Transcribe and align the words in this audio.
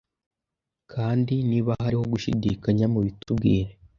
Kandi 0.91 1.35
niba 1.49 1.71
harimo 1.83 2.05
gushidikanya 2.13 2.85
mubitubwire 2.93 3.71